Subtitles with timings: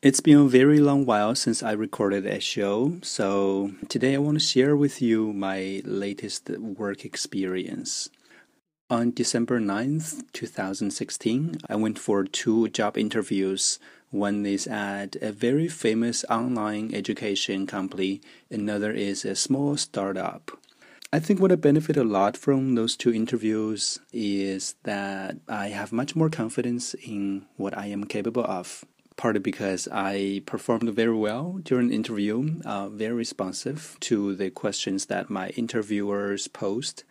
[0.00, 4.38] It's been a very long while since I recorded a show, so today I want
[4.38, 8.08] to share with you my latest work experience.
[8.88, 13.80] On December 9th, 2016, I went for two job interviews.
[14.10, 18.20] One is at a very famous online education company,
[18.52, 20.52] another is a small startup.
[21.12, 25.90] I think what I benefit a lot from those two interviews is that I have
[25.90, 28.84] much more confidence in what I am capable of
[29.18, 35.06] partly because I performed very well during the interview, uh, very responsive to the questions
[35.06, 37.02] that my interviewers posed.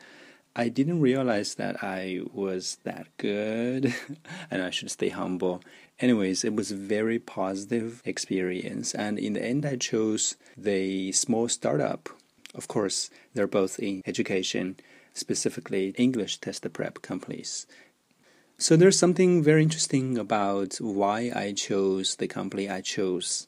[0.55, 3.93] I didn't realize that I was that good,
[4.49, 5.61] and I should stay humble.
[5.99, 11.49] Anyways, it was a very positive experience, and in the end, I chose the small
[11.49, 12.09] startup.
[12.55, 14.77] Of course, they're both in education,
[15.13, 17.67] specifically English test prep companies.
[18.59, 23.47] So there's something very interesting about why I chose the company I chose.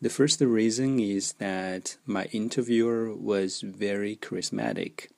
[0.00, 5.08] The first reason is that my interviewer was very charismatic.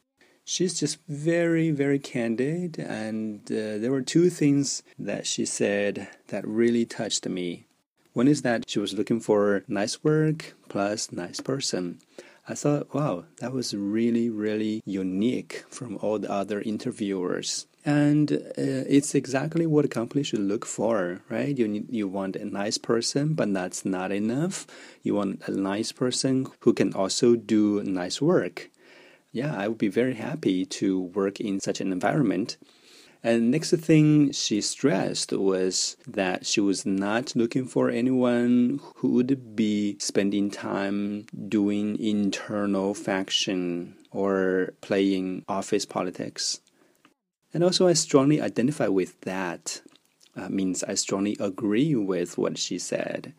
[0.47, 6.49] She's just very, very candid, and uh, there were two things that she said that
[6.49, 7.67] really touched me.
[8.15, 11.99] One is that she was looking for nice work plus nice person.
[12.49, 17.67] I thought, wow, that was really, really unique from all the other interviewers.
[17.87, 21.57] And uh, it's exactly what a company should look for, right?
[21.57, 24.67] You need, you want a nice person, but that's not enough.
[25.05, 28.71] You want a nice person who can also do nice work.
[29.31, 32.57] Yeah, I would be very happy to work in such an environment.
[33.23, 39.55] And next thing she stressed was that she was not looking for anyone who would
[39.55, 46.61] be spending time doing internal faction or playing office politics.
[47.53, 49.83] And also, I strongly identify with that.
[50.37, 53.33] Uh, means I strongly agree with what she said.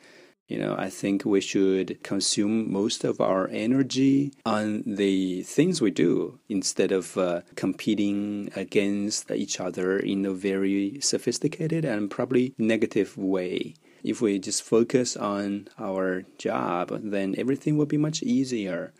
[0.47, 5.91] You know, I think we should consume most of our energy on the things we
[5.91, 13.17] do instead of uh, competing against each other in a very sophisticated and probably negative
[13.17, 13.75] way.
[14.03, 18.93] If we just focus on our job, then everything will be much easier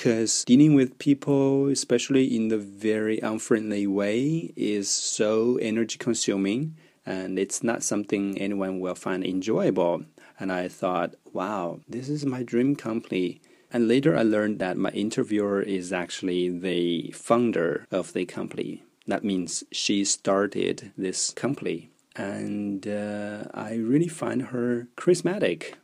[0.00, 6.74] because dealing with people, especially in the very unfriendly way, is so energy consuming
[7.04, 10.06] and it's not something anyone will find enjoyable.
[10.38, 13.42] And I thought, wow, this is my dream company.
[13.70, 18.82] And later I learned that my interviewer is actually the founder of the company.
[19.06, 21.90] That means she started this company.
[22.16, 25.74] And uh, I really find her charismatic,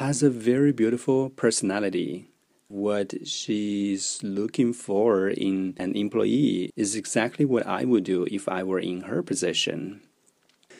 [0.00, 2.30] has a very beautiful personality
[2.67, 8.63] what she's looking for in an employee is exactly what I would do if I
[8.63, 10.01] were in her position.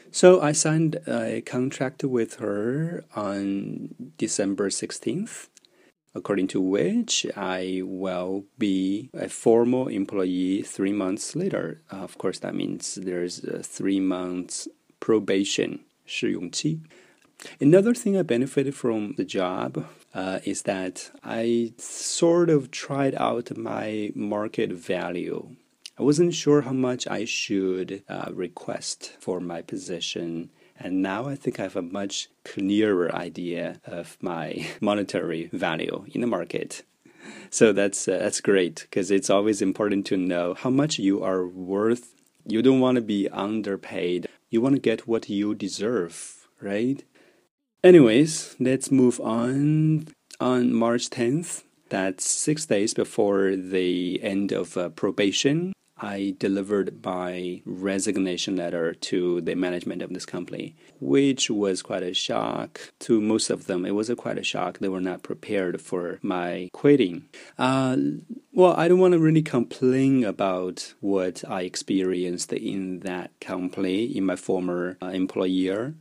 [0.10, 5.48] So I signed a contract with her on December 16th,
[6.14, 11.82] according to which I will be a formal employee three months later.
[11.92, 14.68] Uh, of course, that means there's a three months
[15.00, 16.80] probation, 试用期.
[17.60, 19.86] Another thing I benefited from the job
[20.17, 25.55] uh, is that I sort of tried out my market value.
[25.99, 30.51] I wasn't sure how much I should uh, request for my position.
[30.79, 36.23] And now I think I have a much clearer idea of my monetary value in
[36.23, 36.83] the market.
[37.51, 41.47] So that's uh, that's great because it's always important to know how much you are
[41.47, 42.15] worth.
[42.47, 44.29] You don't want to be underpaid.
[44.49, 47.05] You want to get what you deserve, right?
[47.87, 50.09] Anyways, let's move on.
[50.41, 57.63] On March 10th, that's six days before the end of uh, probation, I delivered my
[57.65, 63.51] resignation letter to the management of this company, which was quite a shock to most
[63.51, 63.87] of them.
[63.87, 64.79] It was a quite a shock.
[64.79, 67.29] They were not prepared for my quitting.
[67.57, 67.99] Uh,
[68.53, 74.25] well, I don't want to really complain about what I experienced in that company, in
[74.25, 75.95] my former uh, employer.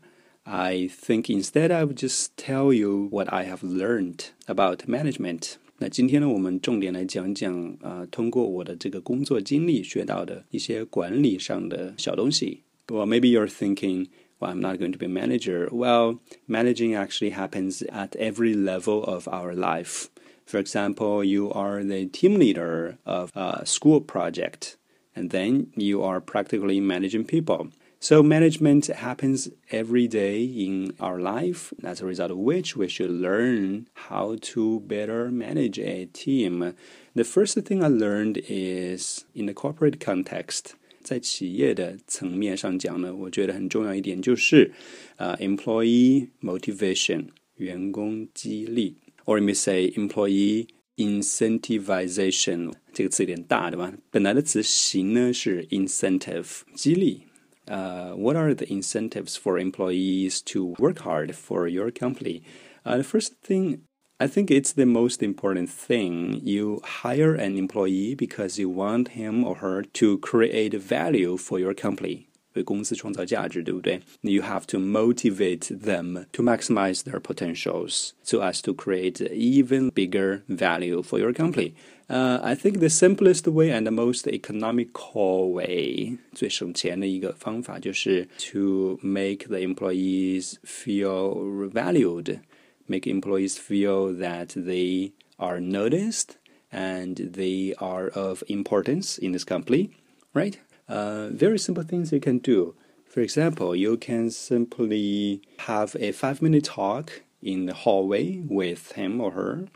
[0.44, 5.57] I think instead I would just tell you what I have learned about management.
[5.78, 12.62] 那今天呢，我们重点来讲讲啊，通过我的这个工作经历学到的一些管理上的小东西。
[12.89, 14.09] Well, maybe you're thinking,
[14.39, 15.68] well, I'm not going to be a manager.
[15.71, 16.18] Well,
[16.48, 20.09] managing actually happens at every level of our life.
[20.45, 24.77] For example, you are the team leader of a school project,
[25.15, 27.68] and then you are practically managing people.
[28.03, 33.10] So management happens every day in our life, as a result of which we should
[33.10, 36.74] learn how to better manage a team.
[37.15, 40.77] The first thing I learned is in the corporate context.
[41.03, 44.72] 在企业的层面上讲呢，我觉得很重要一点就是，
[45.16, 47.27] 呃、uh,，employee motivation
[47.57, 48.97] 员工激励，
[49.27, 52.72] or you may say employee incentivization。
[52.95, 53.92] 这个词有点大，对吧？
[54.10, 57.24] 本来的词形呢是 incentive 激励。
[57.67, 62.44] uh, what are the incentives for employees to work hard for your company?
[62.85, 63.82] Uh, the first thing
[64.17, 66.40] I think it's the most important thing.
[66.41, 71.73] You hire an employee because you want him or her to create value for your
[71.73, 72.29] company.
[72.54, 74.01] 为公司创造价值，对不对？
[74.22, 81.03] You have to motivate them to maximize their potentials so as to create even bigger value
[81.03, 81.74] for your company.
[82.09, 89.59] Uh, I think the simplest way and the most economical way 最省钱的一个方法就是 to make the
[89.59, 92.41] employees feel valued,
[92.86, 96.30] make employees feel that they are noticed
[96.72, 99.91] and they are of importance in this company,
[100.34, 100.54] right?
[100.87, 102.76] Uh, very simple things you can do.
[103.05, 109.22] For example, you can simply have a five minute talk in the hallway with him
[109.22, 109.67] or her,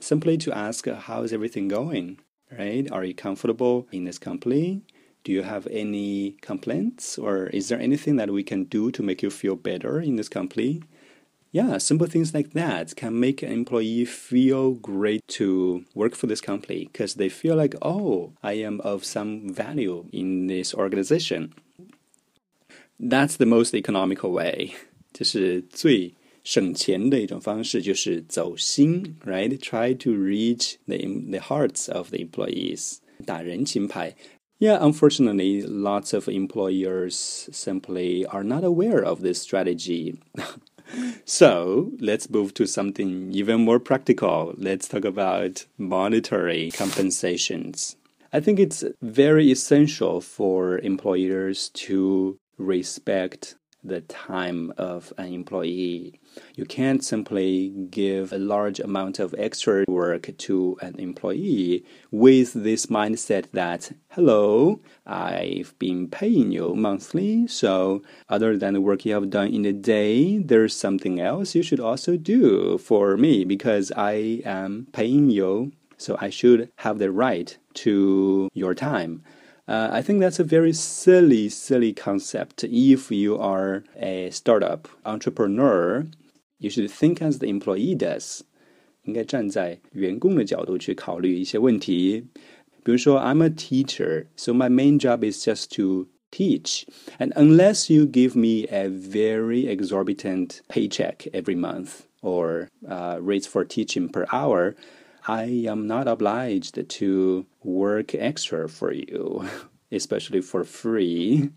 [0.00, 2.18] simply to ask how is everything going,
[2.56, 2.90] right?
[2.90, 4.82] Are you comfortable in this company?
[5.24, 9.22] Do you have any complaints or is there anything that we can do to make
[9.22, 10.82] you feel better in this company?
[11.51, 16.39] yeah, simple things like that can make an employee feel great to work for this
[16.39, 21.53] company because they feel like, oh, I am of some value in this organization.
[22.99, 24.71] That's the most economical way.
[25.11, 29.57] 这是最省钱的一种方式，就是走心，right?
[29.57, 30.97] Try to reach the
[31.29, 32.99] the hearts of the employees.
[33.25, 34.15] 打人情牌。
[34.59, 40.15] Yeah, unfortunately, lots of employers simply are not aware of this strategy.
[41.24, 44.54] So let's move to something even more practical.
[44.56, 47.96] Let's talk about monetary compensations.
[48.32, 56.20] I think it's very essential for employers to respect the time of an employee.
[56.54, 62.86] You can't simply give a large amount of extra work to an employee with this
[62.86, 69.30] mindset that, hello, I've been paying you monthly, so other than the work you have
[69.30, 74.40] done in a day, there's something else you should also do for me because I
[74.44, 79.22] am paying you, so I should have the right to your time.
[79.68, 82.62] Uh, I think that's a very silly, silly concept.
[82.64, 86.06] If you are a startup entrepreneur,
[86.57, 88.41] you should think as the employee does.
[89.03, 92.25] 应该站在员工的角度去考虑一些问题。
[92.83, 96.85] 比如说，I'm a teacher, so my main job is just to teach.
[97.19, 103.65] And unless you give me a very exorbitant paycheck every month or uh, rates for
[103.65, 104.75] teaching per hour,
[105.27, 109.45] I am not obliged to work extra for you,
[109.91, 111.49] especially for free.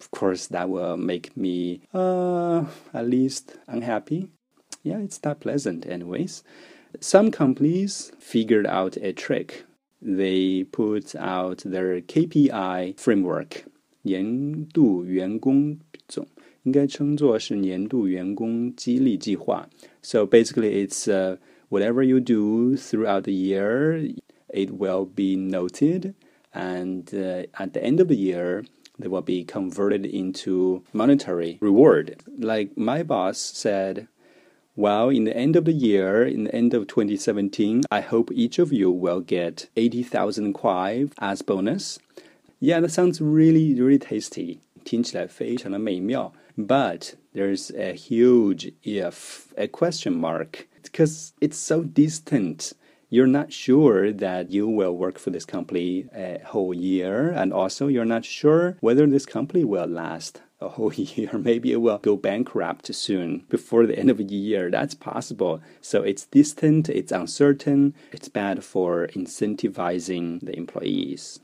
[0.00, 2.64] Of course, that will make me uh,
[2.94, 4.30] at least unhappy.
[4.82, 6.42] Yeah, it's not pleasant, anyways.
[7.00, 9.64] Some companies figured out a trick.
[10.00, 13.64] They put out their KPI framework.
[14.02, 15.78] 年度员工
[16.08, 16.26] 总
[16.62, 19.68] 应该称作是年度员工激励计划.
[20.02, 21.36] So basically, it's uh,
[21.68, 24.14] whatever you do throughout the year,
[24.48, 26.14] it will be noted,
[26.52, 28.64] and uh, at the end of the year,
[28.98, 32.22] they will be converted into monetary reward.
[32.38, 34.08] Like my boss said,
[34.76, 38.58] well, in the end of the year, in the end of 2017, I hope each
[38.58, 41.98] of you will get 80,000 kwai as bonus.
[42.60, 44.60] Yeah, that sounds really, really tasty.
[44.84, 46.32] 听起来非常的美妙.
[46.56, 52.72] But there's a huge if, a question mark because it's so distant.
[53.09, 57.87] You're not sure that you will work for this company a whole year, and also
[57.87, 61.37] you're not sure whether this company will last a whole year.
[61.37, 64.71] Maybe it will go bankrupt soon before the end of the year.
[64.71, 65.61] That's possible.
[65.81, 71.39] So it's distant, it's uncertain, it's bad for incentivizing the employees.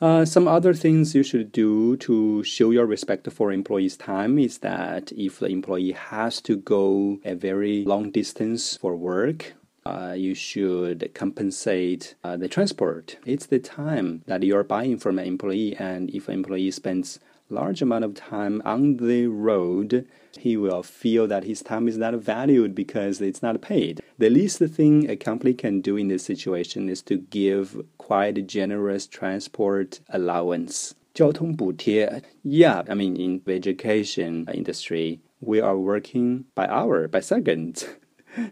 [0.00, 4.58] Uh, some other things you should do to show your respect for employees' time is
[4.58, 9.54] that if the employee has to go a very long distance for work,
[9.85, 13.17] uh, you should compensate uh, the transport.
[13.25, 17.81] It's the time that you're buying from an employee, and if an employee spends large
[17.81, 20.05] amount of time on the road,
[20.37, 24.01] he will feel that his time is not valued because it's not paid.
[24.17, 29.07] The least thing a company can do in this situation is to give quite generous
[29.07, 30.95] transport allowance.
[31.13, 32.21] 交通补贴.
[32.43, 37.87] Yeah, I mean in the education industry, we are working by hour, by second.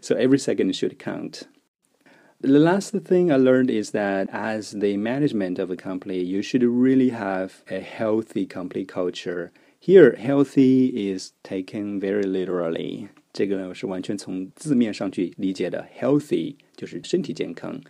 [0.00, 1.44] so every second should count.
[2.40, 6.62] The last thing I learned is that as the management of a company, you should
[6.62, 9.52] really have a healthy company culture.
[9.80, 13.08] Here, healthy is taken very literally.
[13.32, 17.80] 这个呢是完全从字面上去理解的，healthy 就是身体健康。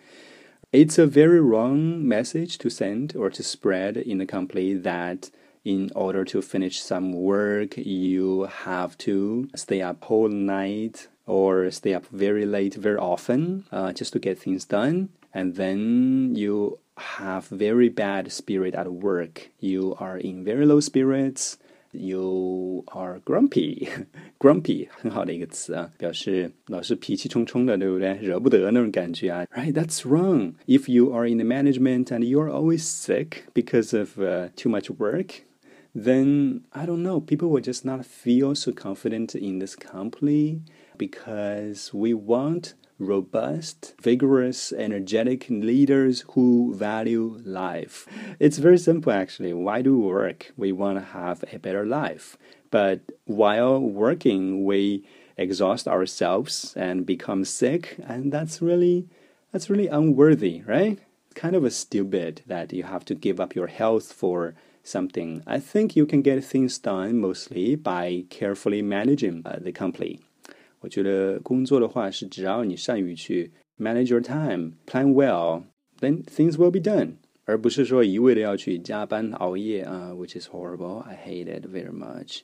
[0.72, 5.28] It's a very wrong message to send or to spread in the company that
[5.64, 11.94] in order to finish some work, you have to stay up whole night or stay
[11.94, 15.08] up very late very often uh, just to get things done.
[15.32, 19.50] And then you have very bad spirit at work.
[19.60, 21.58] You are in very low spirits.
[21.92, 23.88] You are grumpy,
[24.38, 28.12] grumpy 很 好的一个词啊，表示老是脾气冲冲的，对不对？
[28.20, 29.46] 惹不得那种感觉啊。
[29.54, 30.54] Right, that's wrong.
[30.66, 34.68] If you are in the management and you are always sick because of uh, too
[34.68, 35.44] much work,
[35.94, 40.60] then I don't know, people will just not feel so confident in this company
[41.01, 48.05] because we want robust, vigorous, energetic leaders who value life.
[48.39, 49.51] It's very simple actually.
[49.53, 50.53] Why do we work?
[50.55, 52.37] We want to have a better life.
[52.69, 55.03] But while working, we
[55.37, 59.07] exhaust ourselves and become sick, and that's really
[59.51, 60.99] that's really unworthy, right?
[61.25, 64.53] It's kind of a stupid that you have to give up your health for
[64.83, 65.41] something.
[65.47, 70.19] I think you can get things done mostly by carefully managing uh, the company.
[70.80, 75.62] 我觉得工作的话是只要你善于去 manage your time, plan well,
[76.00, 80.98] then things will be done，而不是说一味的要去加班熬夜啊、uh,，which is horrible.
[81.00, 82.40] I hate it very much.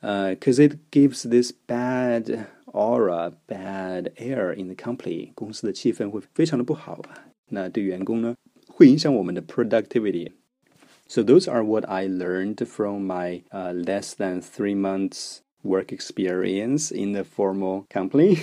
[0.00, 7.26] Because uh, it gives this bad aura, bad air in the company，公司的气氛会非常的不好啊。
[7.48, 8.36] 那对员工呢，
[8.68, 16.91] 会影响我们的 productivity。So those are what I learned from my uh, less than three months work experience
[16.91, 18.39] in the formal company.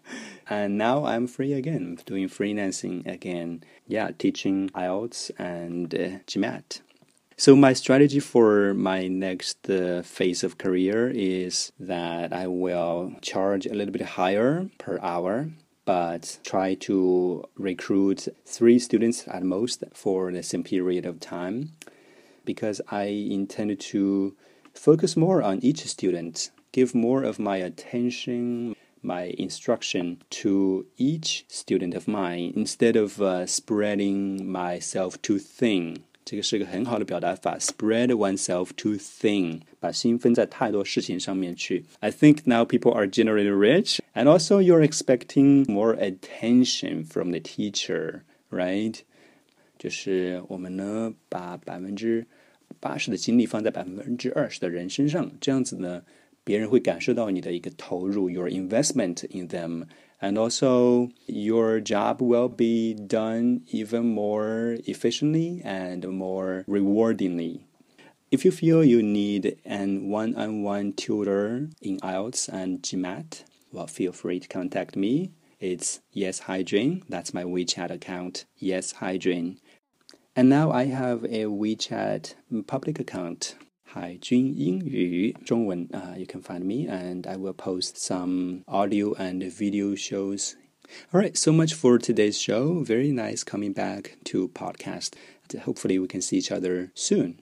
[0.50, 3.64] and now I'm free again, doing freelancing again.
[3.86, 6.80] Yeah, teaching IELTS and uh, GMAT.
[7.36, 13.66] So my strategy for my next uh, phase of career is that I will charge
[13.66, 15.48] a little bit higher per hour
[15.84, 21.72] but try to recruit three students at most for the same period of time
[22.44, 24.36] because I intend to
[24.74, 31.95] focus more on each student give more of my attention, my instruction to each student
[31.95, 35.97] of mine instead of uh, spreading myself too thin.
[36.25, 41.85] 这个是个很好的表达法，spread oneself too thin，把心分在太多事情上面去。
[42.01, 48.23] I think now people are generally rich, and also you're expecting more attention from the teacher,
[48.51, 48.99] right?
[49.79, 52.27] 就是我们呢，把百分之
[52.81, 56.03] 八十的精力放在百分之二十的人身上，这样子呢。
[56.43, 59.85] 别人会感受到你的一个投入，your investment in them,
[60.21, 67.61] and also your job will be done even more efficiently and more rewardingly.
[68.29, 74.39] If you feel you need an one-on-one tutor in IELTS and GMAT, well, feel free
[74.39, 75.31] to contact me.
[75.59, 77.03] It's Yes Hydrain.
[77.09, 79.57] That's my WeChat account, Yes Hydrain.
[80.35, 82.35] And now I have a WeChat
[82.67, 83.55] public account.
[83.94, 85.34] Hi Jun Ying Yu
[85.92, 90.56] uh, you can find me, and I will post some audio and video shows.
[91.12, 92.82] All right, so much for today's show.
[92.84, 95.12] Very nice coming back to podcast.
[95.64, 97.38] Hopefully, we can see each other soon.